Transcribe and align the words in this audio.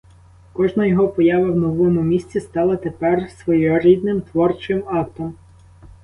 Кожна 0.53 0.85
його 0.85 1.07
поява 1.07 1.51
в 1.51 1.55
новому 1.55 2.01
місці 2.01 2.39
стала 2.39 2.75
тепер 2.75 3.29
своєрідним 3.31 4.21
творчим 4.21 4.83
актом. 4.87 5.35